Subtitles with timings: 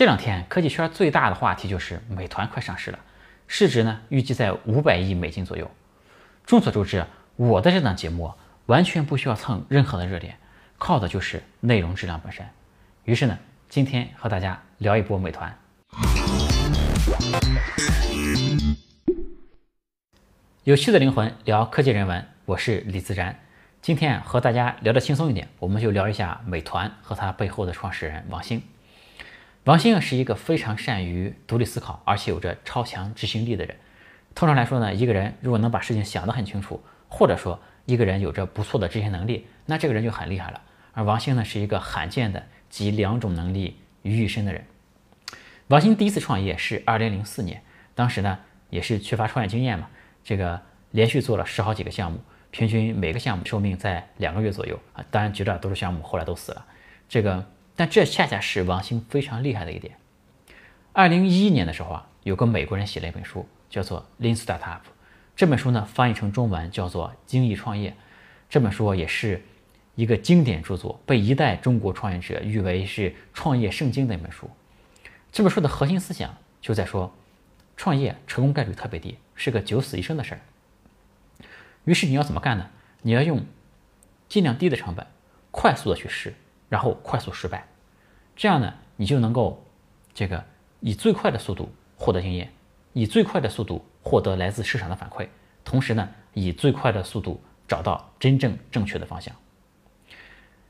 [0.00, 2.98] 这两天科技圈最大的话题就是美团快上市了，
[3.46, 5.70] 市值呢预计在五百亿美金左右。
[6.46, 7.04] 众所周知，
[7.36, 8.32] 我的这档节目
[8.64, 10.38] 完全不需要蹭任何的热点，
[10.78, 12.46] 靠的就是内容质量本身。
[13.04, 13.38] 于是呢，
[13.68, 15.54] 今天和大家聊一波美团。
[20.64, 23.38] 有趣的灵魂聊科技人文，我是李自然。
[23.82, 28.62] 今天和大家聊得轻松一点，我们就聊一下美团和它背后的创始人王兴。
[29.64, 33.76] 王兴是一个非常善于独立思考，而且有着超强执行力的人。
[34.34, 40.62] 通常来说呢，一个人如果能把事情想得很清楚，或者说一个人有着不错的执行能力，那这个人就很厉害了。
[40.92, 44.64] 而王兴呢，是一个罕见的集两种能力于一身的人。
[45.68, 47.62] 王兴第一次创业是二零零四年，
[47.94, 48.38] 当时呢
[48.70, 49.88] 也是缺乏创业经验嘛，
[50.24, 52.18] 这个连续做了十好几个项目。
[52.50, 56.66] 平均每个项目寿命在两个月左右啊，当然绝大多数项目后来都死了。
[57.08, 57.46] 这个，
[57.80, 59.96] 但这恰恰是王兴非常厉害的一点。
[60.92, 64.58] 二零一一年的时候啊，有个美国人写了一本书，叫做《Lean Startup》。
[65.34, 67.90] 这本书呢翻译成中文叫做《精益创业》。
[68.50, 69.42] 这本书也是
[69.94, 74.50] 一个经典著作，被一代中国创业者誉为是创业圣经的一本书。
[75.32, 77.10] 这本书的核心思想就在说，
[77.78, 80.40] 创业成功概率特别低，是个九死一生的事儿。
[81.86, 82.68] 于是你要怎么干呢？
[83.00, 83.42] 你要用
[84.28, 85.06] 尽量低的成本，
[85.50, 86.34] 快速的去试，
[86.68, 87.66] 然后快速失败，
[88.36, 89.64] 这样呢，你就能够
[90.14, 90.42] 这个
[90.80, 92.50] 以最快的速度获得经验，
[92.92, 95.28] 以最快的速度获得来自市场的反馈，
[95.64, 99.34] 同时呢，以最快的速度找到真正正确的方向。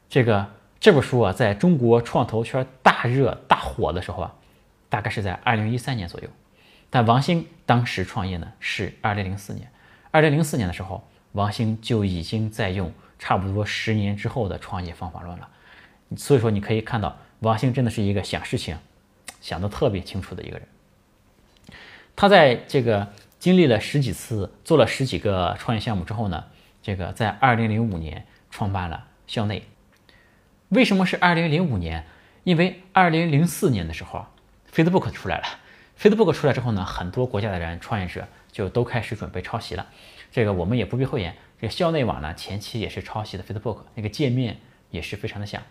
[0.08, 0.46] 这个
[0.80, 4.34] 这本书啊，在中国创投圈大热大火的时候啊，
[4.88, 6.28] 大概是在二零一三年左右，
[6.90, 9.70] 但王兴当时创业呢是二零零四年。
[10.10, 15.48] 二零零四年的时候，王兴就已经在用差不多十年之后的创业方法论了。
[16.16, 18.78] 所以说，你可以看到，王兴真的是一个想事情
[19.40, 20.66] 想得特别清楚的一个人。
[22.16, 26.44] 他在这个经历了十几次、做了十几个创业项目之后呢，
[26.82, 29.64] 这个在二零零五年创办了校内。
[30.68, 32.06] 为什么是二零零五年？
[32.44, 34.30] 因为二零零四年的时候啊
[34.72, 35.44] ，Facebook 出来了。
[35.98, 38.26] Facebook 出来之后呢，很多国家的人创业者。
[38.52, 39.86] 就都开始准备抄袭了，
[40.32, 41.36] 这个我们也不必讳言。
[41.60, 44.58] 这个校内网呢，前期也是抄袭的 Facebook，那个界面
[44.90, 45.62] 也是非常的像。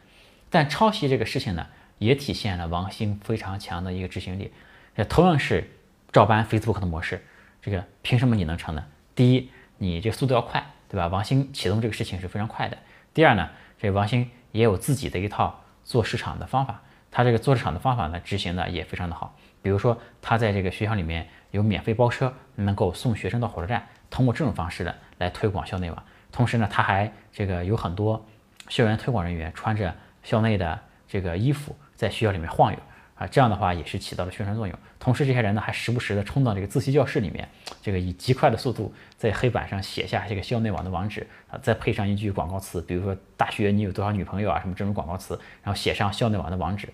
[0.49, 1.67] 但抄袭这个事情呢，
[1.97, 4.51] 也体现了王兴非常强的一个执行力。
[4.95, 5.69] 这同样是
[6.11, 7.23] 照搬 Facebook 的模式，
[7.61, 8.83] 这个凭什么你能成呢？
[9.15, 11.07] 第一，你这个速度要快，对吧？
[11.07, 12.77] 王兴启动这个事情是非常快的。
[13.13, 13.49] 第二呢，
[13.79, 19.35] 这王兴也有自己的一套做市场的方法，他这个做市场的方法呢，执行的也非常的好。
[19.61, 21.27] 比如说，他在这个学校里面。
[21.51, 26.03] 有免费包车，能够送学生到火车站，通过这种方式呢来推广校内网。
[26.31, 28.23] 同时呢，他还这个有很多
[28.67, 32.79] 校园推广人员穿着校内的这个衣服在学校里面晃悠
[33.15, 34.79] 啊，这样的话也是起到了宣传作用。
[34.99, 37.47] 同时，这些人呢还时不时的冲到这个自习教室里面，
[37.81, 46.89] 这个以极快的速度在黑板上写下这个校内网的网址啊，再配上一句广告词，比如说“大学你有多少女朋友啊”什么这种广告词，然后写上校内网的网址。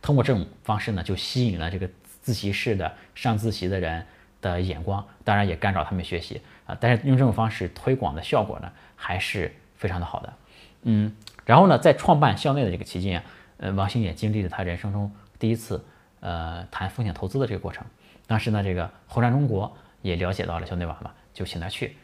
[0.00, 1.88] 通过这种方式呢，就吸引了这个。
[2.20, 4.04] 自习室的上自习的人
[4.42, 6.76] 的眼光，当然也干扰他们学习啊。
[6.78, 10.34] 但是用这种方式推广的效果呢，还是非常的好的。
[10.82, 11.10] 嗯，
[11.48, 13.24] 然后呢，在创办校内的这个期间啊，
[13.56, 15.82] 呃，王兴也经历了他人生中第一次
[16.20, 17.86] 呃谈风险投资的这个过程。
[18.26, 21.96] 当时呢，这个红杉中国也了解到了校内网嘛，就请他去。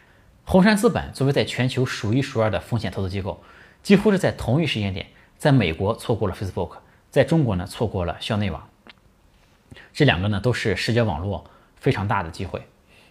[0.47, 3.45] 红杉资本作为在全球数一数二的风险投资机构，
[3.83, 6.79] 几乎是在同一时间点，在美国错过了 Facebook，
[7.11, 8.67] 在中国呢错过了校内网。
[9.93, 11.45] 这两个呢都是视觉网络
[11.77, 12.67] 非常大的机会，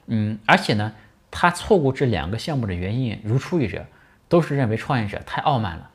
[0.07, 0.93] 嗯，而且呢，
[1.29, 3.85] 他错过这两个项目的原因如出一辙，
[4.27, 5.91] 都是认为创业者太傲慢了。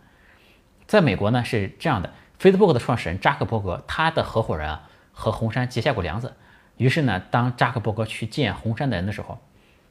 [0.89, 6.35] 在美国呢是这样的，Facebook 的创始人扎克伯格，他的合伙人啊和红杉结下过梁子，
[6.79, 9.39] 于是呢，当扎克伯格去见红杉的人的时候，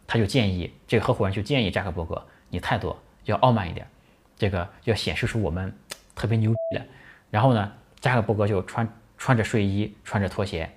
[0.07, 3.87] 他就建议这个合伙人就建议扎克伯格，你态度要傲慢一点，
[4.35, 5.71] 这个要显示出我们
[6.15, 6.85] 特别牛逼的。
[7.29, 10.69] 然后呢，扎克伯格就穿穿着睡衣，穿着拖鞋。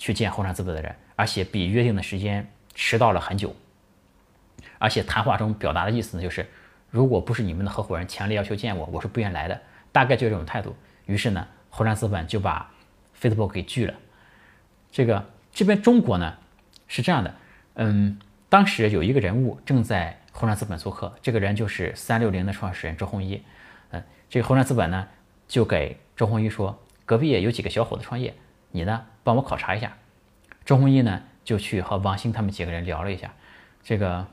[0.00, 3.52] 去见红杉资本的人，而且比约定的时间迟到了很久。
[4.78, 6.48] 而且谈话中表达的意思呢，就是
[6.90, 9.60] 如果不是你们的合伙人强烈要求见我，我是不愿来的。
[9.92, 10.74] 大概就这种态度。
[11.06, 12.70] 于是呢，红杉资本就把
[13.20, 13.94] Facebook 给拒了。
[14.90, 16.36] 这个这边中国呢
[16.86, 17.34] 是这样的，
[17.74, 18.18] 嗯，
[18.48, 23.42] 当时有一个人物正在红杉资本做客，这个人就是三六零的创始人周鸿祎。
[23.90, 25.08] 嗯，这个红杉资本呢
[25.46, 28.34] 就给周鸿祎说，隔壁有几个小伙子创业。
[28.70, 29.06] 你呢？
[29.24, 29.96] 帮我考察一下。
[30.64, 33.32] 周鸿祎呢，就去和王兴他们几个人聊了一下。
[33.82, 34.26] 这个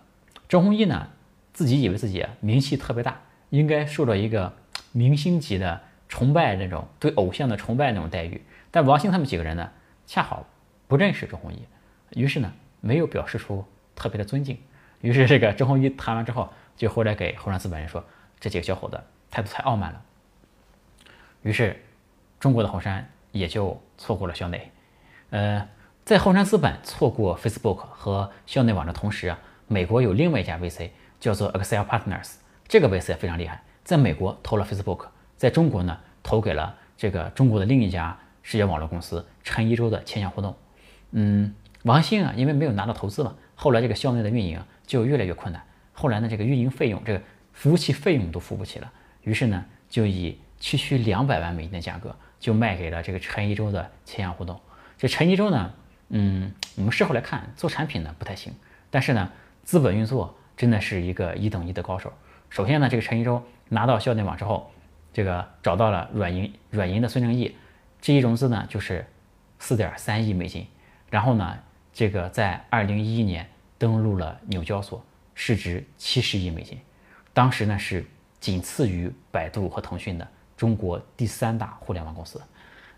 [0.49, 1.07] 周鸿祎呢，
[1.55, 4.53] 自己以为自己名气特别大，应该受到一个
[4.91, 8.43] 明星级的崇拜那种对偶像的崇拜那种待遇。
[8.69, 9.71] 但王兴他们几个人呢，
[10.05, 10.45] 恰好
[10.87, 11.65] 不认识周鸿祎，
[12.11, 13.63] 于是呢没有表示出
[13.95, 14.59] 特别的尊敬。
[14.99, 18.03] 于是这个周鸿祎谈完之后，就回来给后山资本人说，
[18.37, 19.01] 这几个小伙子
[19.31, 20.01] 态度太傲慢了。
[21.41, 21.81] 于是
[22.37, 24.71] 中国的后山也就错过了校内。
[25.29, 25.67] 呃，
[26.03, 30.89] 在后山资本错过 Facebook 和校内网的同时啊，美国有另外一家 VC
[31.25, 32.33] 叫做 Excel Partners，
[32.67, 40.55] 这个 VC 非常厉害，在美国投了 Facebook，在中国呢投给了这个中国的另一家世界网络公司陈一舟的千象互动。
[41.13, 47.19] 嗯，王兴啊，因为没有拿到投资嘛，后来这个校内的运营就越来越困难，后来呢这个运营费用、这个
[47.53, 48.91] 服务器费用都付不起了，
[49.23, 54.61] 于是呢就以区区两百万美金的价格就卖给了这个陈一舟的千象互动。
[54.95, 55.73] 这陈一舟呢，
[56.09, 58.53] 嗯，我们事后来看，做产品呢不太行，
[58.91, 59.31] 但是呢，
[59.63, 62.11] 资本运作真的是一个一等一的高手。
[62.49, 64.71] 首先呢，这个陈一舟拿到校内网之后，
[65.11, 67.55] 这个找到了软银软银的孙正义，
[67.99, 69.05] 这一融资呢就是
[69.59, 70.67] 四点三亿美金，
[71.09, 71.57] 然后呢，
[71.93, 75.03] 这个在二零一一年登陆了纽交所，
[75.33, 76.79] 市值七十亿美金，
[77.33, 78.05] 当时呢是
[78.39, 82.41] 仅次于百度和腾讯的中国第三大互联网公司。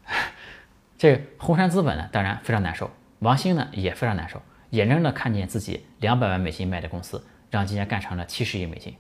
[0.98, 8.95] 这红杉资本呢，当然非常难受，王兴呢也非常难受，眼睁睁看见自己两百万美金卖的公司，让今年干成了七十亿美金。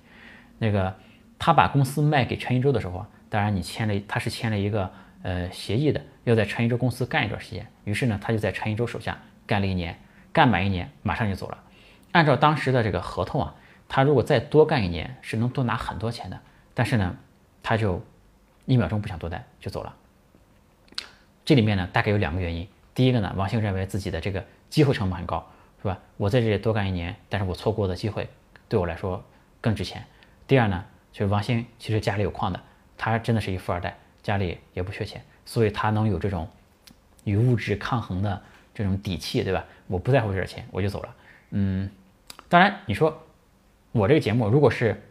[0.57, 0.95] 那个
[1.39, 4.91] 他把公司卖给陈一舟的时候，当然你签了，他是签了一个
[5.23, 7.67] 呃协议的，要在陈一舟公司干一段时间。
[7.83, 9.99] 于是呢，他就在陈一舟手下干了一年，
[10.33, 11.57] 干满一年马上就走了。
[12.11, 13.55] 按照当时的这个合同啊，
[13.87, 16.39] 他如果再多干一年是能多拿很多钱的，
[16.73, 17.15] 但是呢，
[17.61, 18.03] 他就
[18.65, 19.95] 一秒钟不想多待就走了。
[21.45, 22.67] 这里面呢，大概有两个原因。
[22.95, 25.47] 第一个呢，王兴认为自己的这个机会成本很高，
[25.81, 25.99] 是吧？
[26.17, 28.27] 我在这里多干一年，但是我错过的机会
[28.69, 29.23] 对我来说
[29.61, 30.03] 更值钱。
[30.47, 32.59] 第二呢，就是王兴其实家里有矿的，
[32.97, 36.47] 他真的是一富二代，家里也不缺钱，所以他能有这种
[37.23, 38.41] 与物质抗衡的
[38.73, 39.65] 这种底气，对吧？
[39.87, 41.15] 我不在乎这点钱，我就走了。
[41.51, 41.89] 嗯，
[42.49, 43.23] 当然你说
[43.91, 45.01] 我这个节目如果是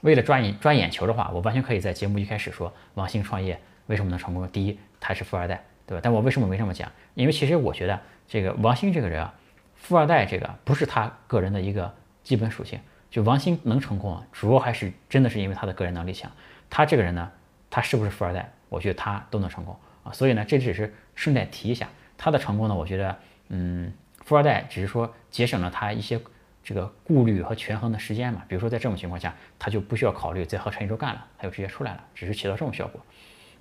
[0.00, 4.48] 为了抓眼抓眼球的话，我完全可以在节目一开始说王兴创业为什么能成功。
[4.48, 5.64] 第一，他是富二代。
[5.88, 6.02] 对吧？
[6.04, 6.92] 但我为什么没这么讲？
[7.14, 9.32] 因为其实我觉得这个王兴这个人啊，
[9.74, 12.78] 富二代这个不是他个人的一个基本属性。
[13.10, 16.30] 就王兴能成功啊，主要还是真的是因为他的个人能力强。
[16.68, 17.30] 他这个人呢，
[17.70, 18.52] 他是不是富二代？
[18.68, 19.74] 我觉得他都能成功
[20.04, 20.12] 啊。
[20.12, 22.74] 所以呢，这只是顺带提一下他的成功呢。
[22.74, 23.16] 我觉得，
[23.48, 23.92] 嗯，
[24.24, 26.20] 富二代只是说节省了他一些
[26.62, 28.42] 这个顾虑和权衡的时间嘛。
[28.46, 33.00] 比如说在这种情况下，他就不需要考虑再和陈一舟干了，他就直接出来了，只是起到这种效果。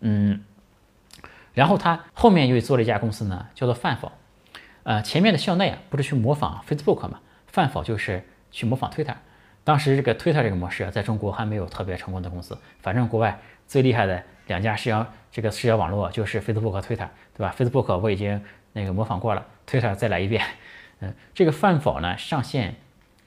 [0.02, 0.44] 嗯。
[1.54, 4.12] 然后他后面又做了一家公司呢，叫做饭否。
[4.84, 9.16] 呃，前面的校内啊，不是去模仿 Facebook 嘛，饭否就是去模仿 Twitter。
[9.68, 12.58] 当时这个 Twitter 这个模式啊，在中国还没有特别成功的公司。
[12.80, 13.38] 反正国外
[13.68, 18.42] 最厉害的两家社交这个社交网络就是 Facebook 和 Twitter，对吧？Facebook 我已经
[18.72, 20.42] 那个模仿过了，Twitter 再来一遍。
[21.02, 22.76] 嗯，这个饭否呢上线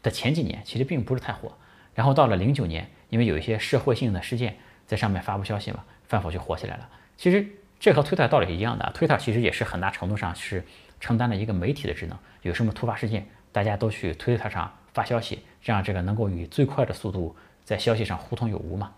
[0.03, 1.53] 的前几年其实并不是太火，
[1.95, 4.57] 然后到了零九年，因为有一些社会性的事件
[4.87, 6.89] 在上面发布消息嘛，饭否就火起来了。
[7.19, 7.47] 其实。
[7.79, 10.63] 这和推特道理是一样的，推特其实也是很大程度上是
[11.01, 12.19] 承担了一个媒体的职能。
[12.43, 18.93] 有什么突发事件，大家都去推特上发消息，这样这个能够以最快的速度在消息上互通有无嘛。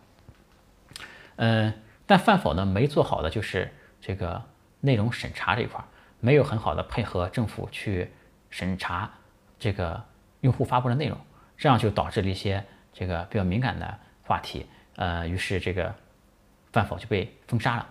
[1.36, 1.72] 嗯，
[2.06, 4.42] 但饭否呢没做好的就是这个
[4.80, 5.82] 内容审查这一块，
[6.20, 8.10] 没有很好的配合政府去
[8.50, 9.10] 审查
[9.58, 10.02] 这个
[10.40, 11.18] 用户发布的内容，
[11.56, 15.94] 这样就导致了一些这个比较敏感的话题，呃，于是这个
[16.72, 17.86] 饭否就被封杀了。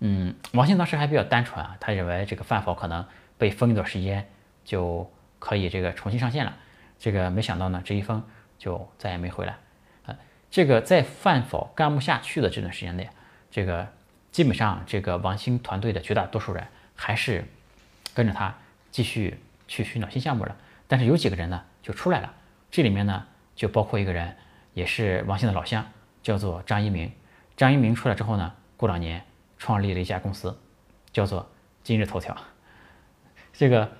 [0.00, 3.04] 嗯，王兴当时还比较单纯啊，他认为这个饭否可能
[3.38, 4.28] 被封一段时间
[4.64, 6.56] 就可以这个重新上线了。
[6.98, 8.22] 这个没想到呢，这一封
[8.58, 9.56] 就再也没回来。
[10.06, 10.16] 呃，
[10.50, 13.08] 这个在范否干不下去的这段时间内，
[13.50, 13.86] 这个
[14.32, 17.44] 基本上这个王兴团队的绝大多数人还是
[18.14, 18.54] 跟着他
[18.90, 19.38] 继续
[19.68, 20.56] 去寻找新项目了。
[20.88, 22.34] 但是有几个人呢就出来了，
[22.70, 24.36] 这里面呢就包括一个人，
[24.74, 25.86] 也是王兴的老乡，
[26.22, 27.12] 叫做张一鸣。
[27.56, 29.24] 张一鸣出来之后呢，过两年。
[29.58, 30.54] 创立了一家公司，
[31.12, 31.50] 叫做
[31.82, 32.36] 今日头条。
[33.54, 33.90] 这个，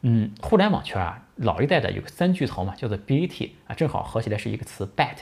[0.00, 5.16] 嗯，互联网圈啊，老一代的有个三巨头嘛，叫做 BAT 啊，正好合起来是一个词 BAT。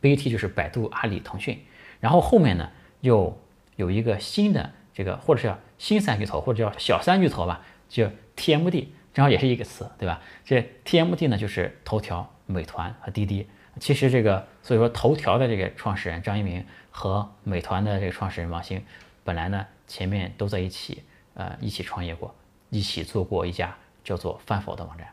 [0.00, 1.58] BAT 就是百度、阿里、腾讯。
[2.00, 3.40] 然后后面呢，又
[3.76, 10.20] 有一个新的这个，或者是叫新三巨头，或者叫小三巨头吧，叫 TMD，正好也是一个词，对吧？
[10.44, 13.48] 这 TMD 呢，就是头条、美团和滴滴。
[13.80, 18.84] 其实这个，所以说头条的这个创始人张一鸣和美团的这个创始人王兴，
[19.24, 21.02] 本来呢前面都在一起，
[21.34, 22.34] 呃，一起创业过，
[22.70, 23.76] 一起做过一家
[24.08, 25.08] 叫做饭否的网站。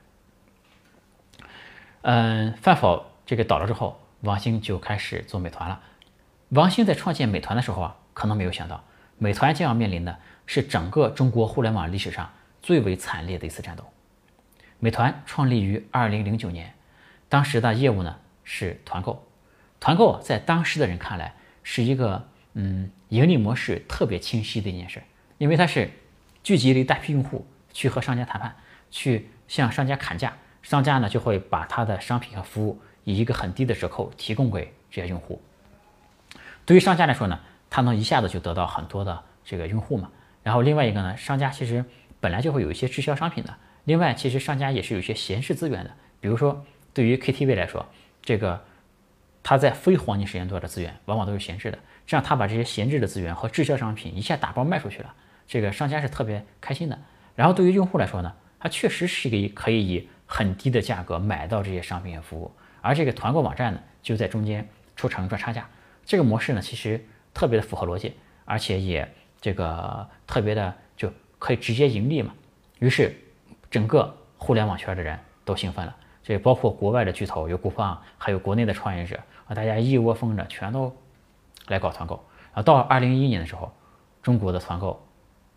[2.03, 5.81] 嗯，饭否这个倒了之后，王兴就开始做美团了。
[6.49, 8.81] 王兴在创建美团的时候啊，可能没有想到，
[9.17, 13.83] 美团将要面临的是整个中国互联网历史上最为惨烈的一次战斗。
[14.79, 16.73] 美团创立于二零零九年，
[17.27, 19.27] 当时的业务呢是团购。
[19.81, 21.33] 团购在当时的人看来
[21.63, 25.03] 是一个嗯盈利模式特别清晰的一件事，
[25.37, 25.91] 因为它是
[26.43, 28.55] 聚集了一大批用户去和商家谈判，
[28.95, 35.41] 去向商家砍价，商家呢就会把他的商品和服务以一个很低的折扣提供给这些用户。
[36.65, 40.09] 对于商家来说呢，他能一下子就得到很多的这个用户嘛。
[40.43, 41.83] 然后另外一个呢，商家其实
[42.21, 43.53] 本来就会有一些滞销商品的。
[43.83, 47.85] 另外，其实商家也是有一些闲置资源的，比如说对于 KTV 来说，
[48.21, 48.63] 这个
[49.43, 51.77] 他在非黄金时间段的资源往往都是闲置的。
[52.07, 55.13] 这样他把这些闲置的资源和滞销商品一下打包卖出去了，
[55.45, 56.97] 这个商家是特别开心的。
[57.35, 58.33] 然后对于用户来说呢，
[58.65, 65.69] 它确实是一个可以以很低的价格买到这些商品和服务，而这个团购网站呢就在中间出成赚差价。
[66.03, 69.07] 这个模式呢其实特别的符合逻辑，而且也
[69.39, 72.33] 这个特别的就可以直接盈利嘛。
[72.79, 73.15] 于是。
[73.71, 75.93] 整个互联网圈的人都兴奋了，
[76.23, 80.95] 这包括国外的巨头，有古方，还有国内的创业者啊，大家一窝蜂的全都
[81.67, 82.15] 来搞团购。
[82.53, 83.69] 然后到二零一一年的时候，
[84.23, 85.05] 中国的团购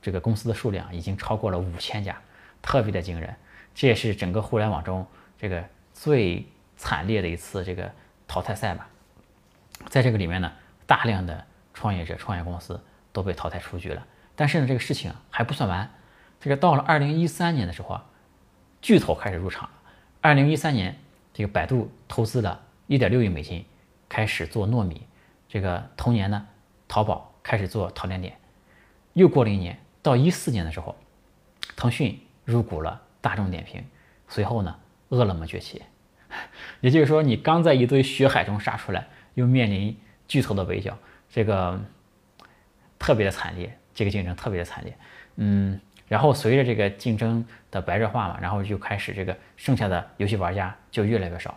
[0.03, 2.21] 这个公司的数量已经超过了五千家，
[2.62, 3.35] 特别的惊人。
[3.75, 5.07] 这也是整个互联网中
[5.38, 6.47] 这个最
[6.77, 7.91] 惨烈的一次这个
[8.27, 8.88] 淘汰赛吧。
[9.88, 10.53] 在这个里面呢，
[10.87, 12.81] 大量的创业者、创业公司
[13.12, 14.05] 都被淘汰出局了。
[14.35, 15.88] 但是呢，这个事情还不算完。
[16.41, 18.07] 这个到了二零一三年的时候啊，
[18.81, 19.71] 巨头开始入场了。
[20.21, 20.97] 二零一三年，
[21.33, 23.65] 这个百度投资了一点六亿美金，
[24.09, 25.07] 开始做糯米。
[25.49, 26.47] 这个同年呢，
[26.87, 28.37] 淘宝开始做淘点点。
[29.15, 30.95] 又过了一年，到一四年的时候，
[31.75, 33.85] 腾讯入股了大众点评。
[34.26, 34.75] 随后呢，
[35.11, 35.83] 饿了么崛起。
[36.81, 39.95] 也就是说，你刚在一堆血海中杀出来，又面临
[40.26, 40.97] 巨头的围剿，
[41.28, 41.78] 这个
[42.99, 43.78] 特别的惨烈。
[43.95, 44.97] 这个竞争特别的惨烈。
[45.37, 45.78] 嗯。
[46.07, 51.55] 然后随着这个竞争的白热化嘛，然后就开始这个剩下的游戏玩家就越来越少。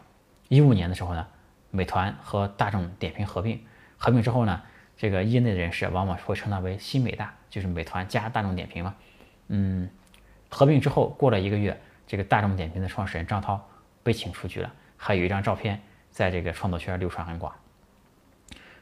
[0.49, 1.25] 一五年的时候呢，
[1.69, 3.57] 美团和大众点评合并，
[3.97, 4.61] 合并之后呢，
[4.97, 8.93] 这个业内人士往往会称它为新美大，就是美团加大众点评嘛。
[9.47, 9.89] 嗯，
[10.51, 13.59] 合并之后过了一个月，这个大众点评的创始人张涛
[14.03, 15.81] 被请出局了，还有一张照片
[16.11, 17.51] 在这个创作圈流传很广。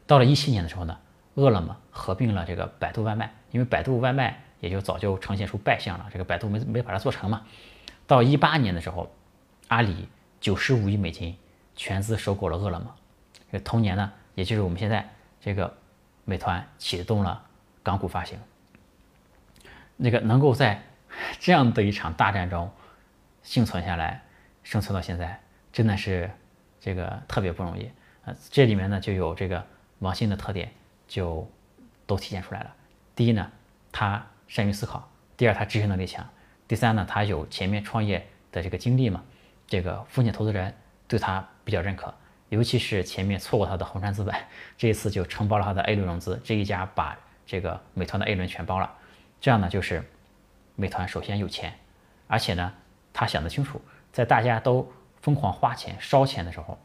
[0.06, 0.98] 到了一七年的时候呢，
[1.36, 4.42] 饿了么合并了这个百度外卖，因为百度外卖。
[4.62, 7.44] 也就早就呈现出败相了，这个百度没没把它做成嘛。
[8.06, 9.10] 到一八年的时候，
[9.70, 10.10] 阿里
[10.42, 11.34] 九十五亿美金
[11.78, 12.94] 全资收购了饿了么。
[13.50, 15.10] 这个同年呢，也就是我们现在
[15.40, 15.74] 这个
[16.26, 17.42] 美团启动了
[17.82, 18.38] 港股发行。
[19.96, 20.84] 那个能够在
[21.40, 22.72] 这样的一场大战中
[23.44, 24.24] 幸存下来，
[24.64, 25.40] 生存到现在，
[25.72, 26.30] 真的是
[26.80, 27.90] 这个特别不容易
[28.26, 28.34] 啊。
[28.50, 29.66] 这里面呢就有这个
[30.00, 30.72] 王兴的特点
[31.08, 31.50] 就
[32.06, 32.76] 都体现出来了。
[33.16, 33.52] 第一呢，
[33.92, 34.26] 他。
[34.50, 35.08] 善于思考。
[35.38, 36.28] 第二，他执行能力强。
[36.68, 39.24] 第三呢，他有前面创业的这个经历嘛，
[39.68, 40.74] 这个风险投资人
[41.08, 42.12] 对他比较认可。
[42.50, 44.34] 尤其是前面错过他的红杉资本，
[44.76, 48.92] 这一次就承包了他的 A 轮融资，这一家把这个美团的 A 轮全包了。
[49.40, 50.04] 这样呢，就是
[50.80, 51.74] 美团首先有钱，
[52.28, 52.74] 而且呢，
[53.12, 53.82] 他想得清楚，
[54.12, 56.80] 在大家都疯狂花钱烧钱的时候，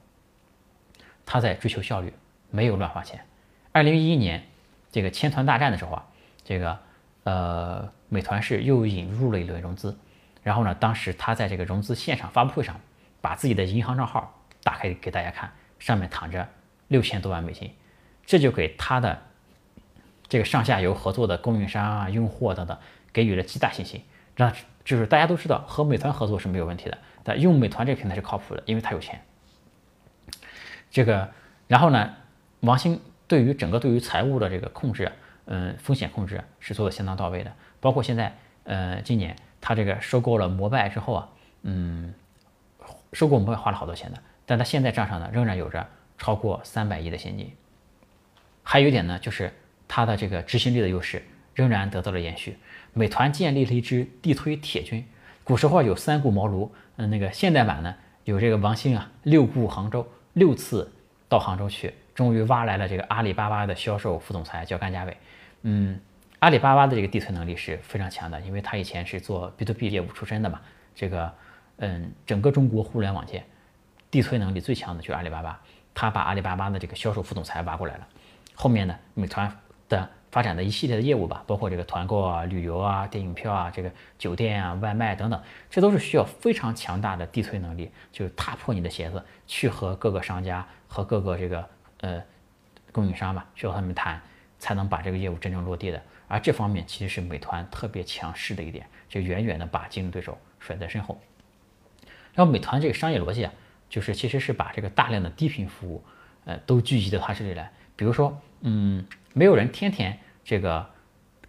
[1.25, 2.13] 他在追求效率，
[2.51, 3.25] 没有乱花钱。
[3.73, 4.43] 二零一一年
[4.91, 6.07] 这个千团大战的时候啊，
[6.45, 6.79] 这个。
[7.25, 9.99] 呃，美团是又引入了一轮融资，
[10.43, 12.79] 然后呢，当时他在这个融资现场发布会上，
[13.23, 16.47] 把自己的银行账号打开给大家看，上面躺着
[16.89, 17.75] 六千多万美金，
[18.27, 19.23] 这就给他的
[20.29, 22.79] 这个上下游合作的供应商啊、用户等等
[23.15, 24.03] 给予了极大信心。
[24.37, 24.53] 那
[24.85, 29.23] 就是大家都知道和美团合作是没有问题的，但用美团这个平台是靠谱的，因为他有钱。
[30.91, 31.31] 这个，
[31.67, 32.15] 然后呢，
[32.61, 35.11] 王兴对于整个对于财务的这个控制。
[35.47, 41.29] 嗯，风险控制是做的相当到位的，包括现在，呃，今年他这个收购了摩拜之后啊，
[41.61, 42.15] 嗯，
[43.13, 47.53] 收购摩拜花了好多钱的，但他现在账上呢仍然有着超过三百亿的现金。
[48.63, 49.53] 还有一点呢，就是
[49.87, 52.57] 他的这个执行力的优势仍然得到了延续。
[52.95, 55.05] 美团建立了一支地推铁军，
[55.43, 60.91] 古时候有三顾茅庐，嗯，那个现代版呢有这个王兴啊六顾杭州，六次
[61.29, 61.93] 到杭州去。
[62.15, 65.17] 终于挖来了这个阿里巴巴的销售副总裁，叫甘家伟。
[65.63, 65.99] 嗯，
[66.39, 70.61] 阿里巴巴的这个地推能力是非常强的，因为他以前是做 B to B 业务出身的嘛。
[70.95, 71.33] 这个，
[71.79, 73.43] 嗯，整个中国互联网界
[74.13, 75.61] 地推能力最强的就是阿里巴巴，
[75.93, 78.07] 他把阿里巴巴的这个销售副总裁挖过来了。
[78.55, 79.53] 后面呢，美团
[79.89, 91.65] 的发展的一系列的业务吧，包括这个团购啊、旅游啊、电影票啊、这个酒店啊、外卖等等，这都是需要非常强大的地推能力，就是踏破你的鞋子，去和各个商家和各个这个。
[92.01, 92.21] 呃，
[92.93, 94.21] 供应商吧，去和他们谈
[94.59, 96.03] 才能把这个业务真正落地的。
[96.29, 101.19] 而这方面其实是美团特别强势的一点，就远远的把竞争对手甩在身后。
[102.35, 103.53] 然后美团这个商业逻辑啊，
[103.89, 106.05] 就是其实是把这个大量的低频服务，
[106.45, 107.73] 呃，都聚集到它这里来。
[107.97, 110.85] 比如说，嗯，没有人天天这个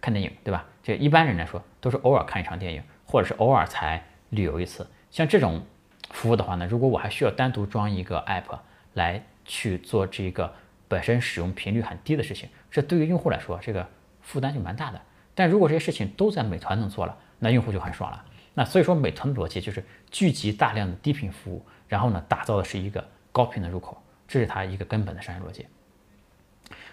[0.00, 0.64] 看电影，对吧？
[0.82, 4.86] 这一般人来说都是偶尔看一场电影，或者是偶尔才旅游一次。
[5.10, 5.64] 像这种
[6.10, 8.58] 服务的话呢，如果我还需要单独装一个 app
[8.94, 10.52] 来去做这个
[10.88, 13.86] 本身使用频率很低的事情，这对于用户来说，这个
[14.22, 15.00] 负担就蛮大的。
[15.34, 18.24] 但如果这些事情都在美团能做了，那用户就很爽了。
[18.54, 25.66] 那所以说，美团的逻辑就是聚集大量的低频服务，然后呢，打造的是一个高频的入口，这是它一个根本的商业逻辑。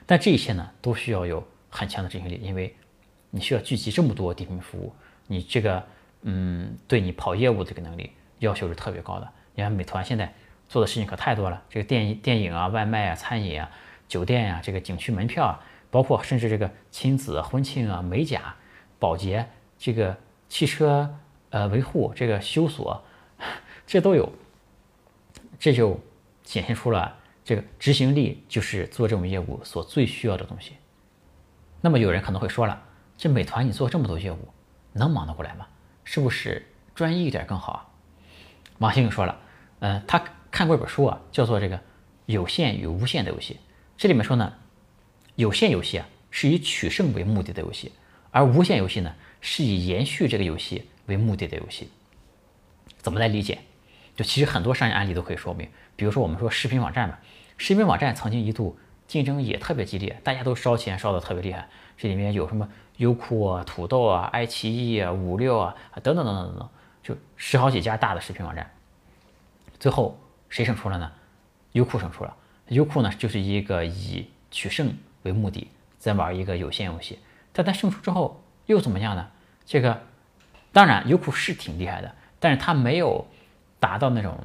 [0.06, 1.42] 但这一切呢，都需要有
[1.74, 2.75] 很强的执行力，因为
[3.32, 4.94] 你需要聚集这么多低频服务，
[5.25, 5.84] 你这个
[6.22, 9.27] 嗯，对你跑业务这个能力要求是特别高的。
[9.56, 10.32] 你看美团现在
[10.70, 13.70] 做的事情可太多了，这个电电影啊、外卖啊、餐饮啊、
[14.08, 18.56] 酒店呀、这个景区门票啊，包括甚至这个亲子婚庆啊、美甲、
[19.00, 20.15] 保洁、这个
[20.48, 21.12] 汽车
[21.50, 23.03] 呃维护、这个修锁，
[23.88, 24.32] 这都有，
[25.60, 26.00] 这就
[26.44, 27.15] 显现出了。
[27.44, 30.74] 这个执行力就是做这种业务所最需要的东西。
[31.86, 32.82] 那么有人可能会说了，
[33.18, 34.48] 这美团你做这么多业务，
[34.94, 35.68] 能忙得过来吗？
[36.06, 37.80] 是不是专一一点更好啊？
[38.78, 39.38] 王兴说了，
[39.80, 41.78] 嗯，他看过一本书啊，叫做《这个
[42.25, 43.56] 有限与无限的游戏》。
[43.98, 44.54] 这里面说呢，
[45.36, 47.92] 有限游戏啊是以取胜为目的的游戏，
[48.32, 51.90] 而无限游戏呢是以延续这个游戏为目的的游戏。
[52.96, 53.60] 怎么来理解？
[54.16, 55.68] 就其实很多商业案例都可以说明。
[55.98, 57.18] 比如说我们说视频网站嘛。
[57.56, 61.68] 视频网站曾经一度竞争也特别激烈，大家都烧钱烧得特别厉害。
[61.98, 62.68] 这里面有什么
[62.98, 66.70] 优酷啊、土豆啊、爱奇艺啊、五六啊等等等等等等，
[67.04, 68.72] 就十好几家大的视频网站。
[69.80, 70.20] 最后
[70.50, 71.12] 谁胜出了呢？
[71.74, 72.36] 优酷胜出了。
[72.70, 75.70] 优酷呢，就是一个以取胜为目的
[76.00, 77.20] 在玩一个有限游戏。
[77.52, 79.30] 但它胜出之后又怎么样呢？
[79.66, 80.02] 这个
[80.72, 83.28] 当然优酷是挺厉害的，但是它没有
[83.80, 84.38] 达到那种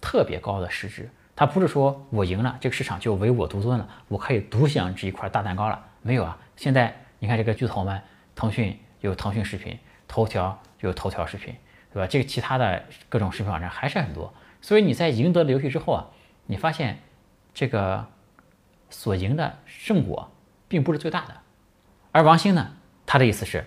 [0.00, 1.10] 特别高的市值。
[1.34, 5.82] 他不是说我赢了，这个市场就唯我独尊了，我可以独享这一块大蛋糕了？
[6.02, 6.38] 没有啊！
[6.56, 8.00] 现在你看这个巨头们，
[8.34, 11.54] 腾讯有腾讯视频，头条有头条视频，
[11.92, 12.06] 对吧？
[12.06, 14.32] 这个其他的各种视频网站还是很多。
[14.60, 16.06] 所以你在赢得了游戏之后啊，
[16.46, 16.98] 你发现
[17.54, 18.06] 这个
[18.90, 20.30] 所赢的胜果
[20.68, 21.36] 并不是最大的。
[22.12, 22.72] 而王兴呢，
[23.06, 23.64] 他的意思是，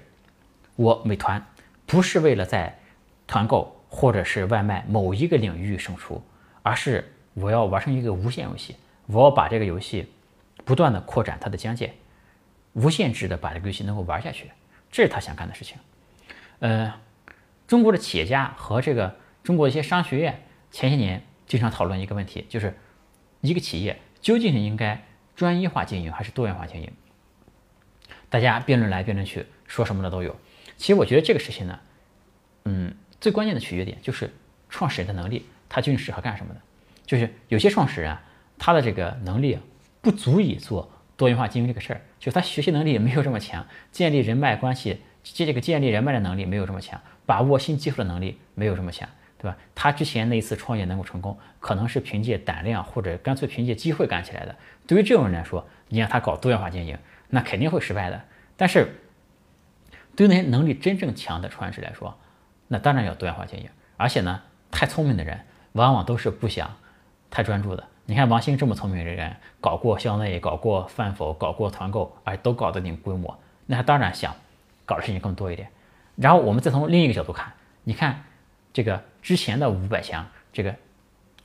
[0.76, 1.44] 我美团
[1.88, 2.78] 不是为了在
[3.26, 6.24] 团购或者是外卖某一个领域胜出，
[6.62, 7.12] 而是。
[7.36, 10.12] 我要玩成一个无限游戏，我要把这个游戏
[10.64, 11.94] 不断的扩展它的疆界，
[12.74, 14.50] 无限制的把这个游戏能够玩下去，
[14.90, 15.78] 这是他想干的事情。
[16.60, 16.94] 呃，
[17.68, 22.74] 中国的企业家和这个中国一些商学院前些年经常讨论一个问题，就是
[23.42, 26.92] 一个企业究竟是应该专一化经营还是多元化经营？
[28.30, 30.36] 大家辩论来辩论去，说什么的都有。
[30.78, 31.80] 其实我觉得这个事情呢，
[32.64, 34.34] 嗯，最关键的取决点就是
[34.70, 36.62] 创始人的能力，他究竟适合干什么的。
[37.06, 38.24] 就是有些创始人啊，
[38.58, 39.60] 他的这个能力
[40.02, 49.58] 不足以做多元化经营这个事儿，就他学习能力没有这么强，建立人脉关系、建这个建立人脉的能力没有这么强，把握新技术的能力没有这么强，对吧？
[49.74, 54.56] 他之前那一次创业能够成功，可能是凭借胆量或者干脆凭借机会干起来的。
[54.88, 56.98] 对于这种人来说，你让他搞多元化经营，
[57.30, 58.24] 那肯定会失败的。
[58.58, 58.96] 但是，
[60.16, 62.18] 对于那些能力真正强的创始人来说，
[62.68, 63.70] 那当然要多元化经营。
[63.98, 64.42] 而且呢，
[64.72, 65.40] 太聪明的人
[65.74, 66.76] 往往都是不想。
[67.36, 74.34] 太专注的，你看王兴这么聪明的人，搞过校内，搞过饭否，搞过团购，而且都搞得顶规模，那他当然想
[74.86, 75.68] 搞的事情更多一点。
[76.16, 77.52] 然后我们再从另一个角度看，
[77.84, 78.24] 你看
[78.72, 80.74] 这个之前的五百强，这个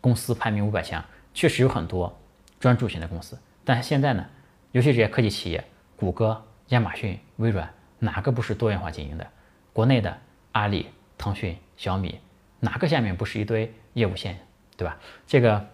[0.00, 2.16] 公司排名五百强，确实有很多
[2.61, 4.24] 专注型的公司，但是现在呢，
[4.70, 5.64] 尤其这些科技企业，
[5.96, 9.26] 谷歌、亚马逊、微软，哪个不是多元化经营的？
[9.72, 10.16] 国内的
[10.53, 10.87] 阿里、
[11.18, 12.20] 腾讯、小米，
[12.61, 14.38] 哪个下面不是一堆业务线，
[14.76, 14.96] 对吧？
[15.26, 15.66] 这个。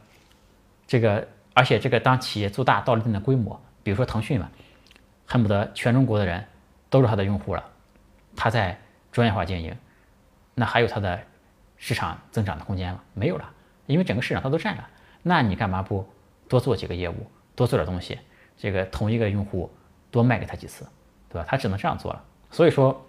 [0.86, 4.48] 这个，而且这个当企业做大到了一定的规模，比如说腾讯嘛，
[5.26, 6.44] 恨不得全中国的人
[6.88, 7.64] 都是他的用户了，
[8.36, 8.78] 他在
[9.10, 9.76] 专业化经营，
[10.54, 11.20] 那还有他的
[11.76, 13.00] 市场增长的空间吗？
[13.14, 13.44] 没有了，
[13.86, 14.88] 因为整个市场他都占了，
[15.22, 16.08] 那你干嘛不
[16.48, 18.18] 多做几个业务，多做点东西，
[18.56, 19.68] 这个同一个用户
[20.12, 20.86] 多卖给他几次，
[21.28, 21.46] 对吧？
[21.48, 22.22] 他只能这样做了。
[22.52, 23.04] 所以说，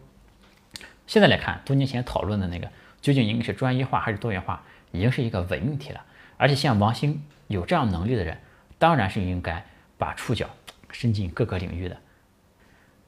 [1.05, 2.67] 现在来看，多年前讨论的那个
[3.01, 6.01] 究竟应该是专业化还是多元化，已经是一个伪命题了。
[6.37, 7.21] 而且像王兴。
[7.47, 8.38] 有这样能力的人，
[8.77, 9.65] 当然是应该
[9.97, 10.49] 把触角
[10.91, 11.97] 伸进各个领域的。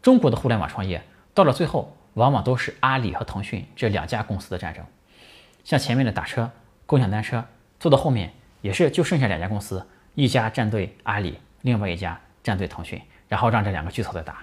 [0.01, 4.83] 中国的互联网创业到了最后，往往都是阿里和腾讯这两家公司的战争。
[5.63, 6.49] 像前面的打车、
[6.85, 7.45] 共享单车，
[7.79, 13.01] 做到后面也是就剩下两家公司，一家站队阿里，另外一家站队腾讯。
[13.27, 14.39] 然后让这两个巨头在打。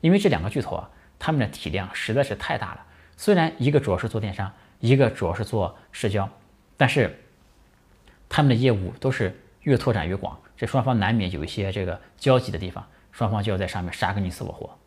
[0.00, 2.86] 因为这两个巨头啊，他们的体量实在是太大了。
[3.18, 4.50] 虽然一个主要是做电商，
[4.80, 6.26] 一个主要是做社交，
[6.78, 7.22] 但是
[8.28, 14.78] 他们的业务都是越拓展越广，这双方难免有一些这个交集的地方，双方就要在上面杀个你死我活。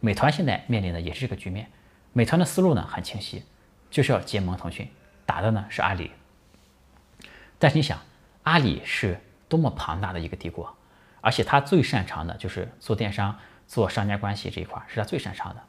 [0.00, 1.70] 美团现在面临的也是这个局面。
[2.12, 3.44] 美团的思路呢很清晰，
[3.90, 4.88] 就是要结盟腾讯，
[5.24, 6.10] 打的呢是阿里。
[7.58, 7.98] 但是你想，
[8.42, 10.74] 阿里是多么庞大的一个帝国，
[11.20, 15.62] 而且他最擅长的就是做电商、做商家关系这一块，是他最擅长的。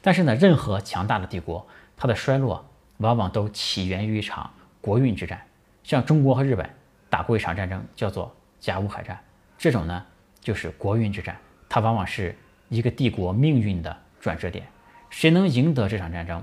[0.00, 5.46] 但是呢，任何强大的帝国，它的衰落往往都起源于一场国运之战。
[5.90, 6.70] 像中国和日本
[7.08, 9.18] 打过一场战争，叫做甲午海战，
[9.58, 10.06] 这种呢
[10.40, 11.36] 就是国运之战，
[11.68, 12.32] 它往往是
[12.68, 14.64] 一个帝国命运的转折点。
[15.08, 16.40] 谁能赢得这场战争，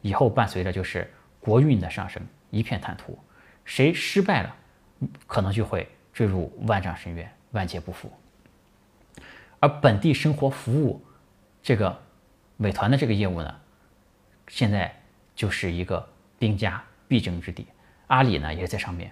[0.00, 1.06] 以后伴随着就是
[1.38, 3.12] 国运的上升，一片坦途；
[3.66, 4.56] 谁失败了，
[5.26, 8.10] 可能就会坠入万丈深渊，万劫不复。
[9.60, 11.04] 而本地生活服务
[11.62, 11.94] 这个
[12.56, 13.54] 美团的这个业务呢，
[14.46, 14.98] 现在
[15.34, 17.66] 就是一个兵家必争之地。
[18.08, 19.10] 阿里呢也在上面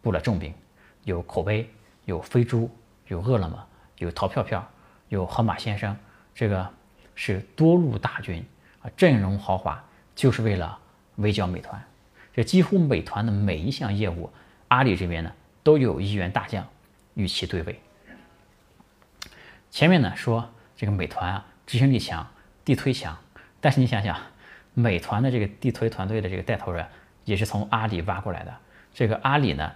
[0.00, 0.54] 布了重兵，
[1.02, 1.68] 有口碑，
[2.06, 2.70] 有飞猪，
[3.08, 3.66] 有饿了么，
[3.98, 4.66] 有淘票票，
[5.08, 5.94] 有盒马先生，
[6.34, 6.72] 这个。
[7.16, 8.44] 是多路大军
[8.82, 9.80] 啊，阵容豪华，
[10.16, 10.76] 就是为了
[11.14, 11.80] 围剿美团。
[12.34, 14.28] 这几乎美团的每一项业务，
[14.66, 16.66] 阿里这边呢都有一员大将
[17.14, 17.80] 与其对位。
[19.70, 22.26] 前面呢说这个美团啊执行力强，
[22.64, 23.16] 地推强，
[23.60, 24.20] 但是你想想，
[24.72, 26.84] 美团的这个地推团队的这个带头人
[27.24, 28.54] 也是从阿里挖过来的。
[28.92, 29.72] 这个阿里呢，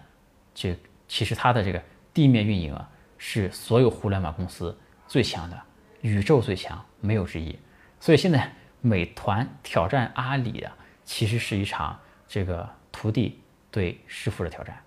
[0.55, 0.75] 就
[1.07, 1.83] 其实它的这个
[2.13, 5.61] 地面运营啊，是所有互联网公司最强的。
[6.03, 7.59] 宇宙最强没有之一，
[7.99, 10.73] 所以现在美团挑战阿里啊，
[11.05, 13.41] 其实是一场这个徒弟
[13.73, 14.81] 对师傅的挑战。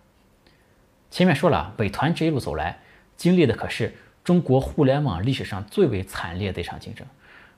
[1.10, 2.80] 前面说了，美团这一路走来，
[3.17, 3.93] 经历的可是
[4.24, 7.06] 中国互联网历史上最为惨烈的一场竞争，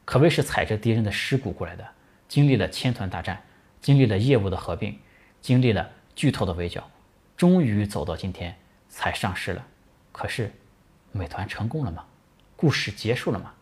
[0.03, 1.87] 可谓是踩着敌人的尸骨过来的，
[2.27, 3.39] 经历了千团大战，
[3.83, 4.97] 经历了业务的合并，
[5.41, 6.89] 经历了巨头的围剿，
[7.35, 9.67] 终于走到今天才上市了。
[10.13, 10.53] 可是，
[11.11, 12.05] 美团成功了吗？
[12.55, 13.53] 故事结束了吗？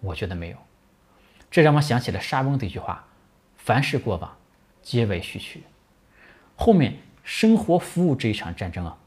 [0.00, 0.58] 我觉得没有，
[1.50, 3.08] 这让我想起了沙翁的一句话
[3.56, 4.36] ：“凡事过往，
[4.82, 5.62] 皆为序曲。”
[6.54, 8.98] 后面生活服务这一场战争啊，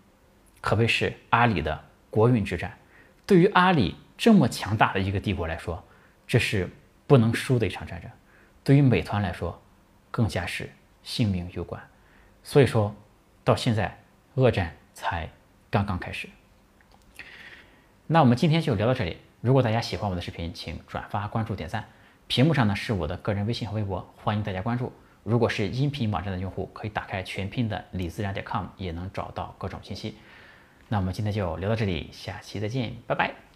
[0.61, 2.79] 可谓是阿里的国运之战。
[3.27, 5.85] 对于阿里这么强大的一个帝国来说，
[6.25, 6.67] 这是
[7.05, 8.09] 不能输的一场战争；
[8.63, 9.61] 对于美团来说，
[10.13, 10.69] 更加是
[11.01, 11.81] 性命攸关。
[12.43, 12.95] 所以说，
[13.43, 13.97] 到现在，
[14.35, 15.27] 恶战才
[15.71, 16.29] 刚刚开始。
[18.05, 19.17] 那我们今天就聊到这里。
[19.41, 21.85] 如果大家喜欢我的视频，请转发、关注、点赞。
[22.27, 24.93] 屏幕上呢是我的个人微信和微博，欢迎大家关注。
[25.23, 30.17] 如果是音频网站的用户，可以打开全拼的李自然点 com，也能找到各种信息。
[30.89, 33.52] 那我们今天就聊到这里，下期再见，拜拜。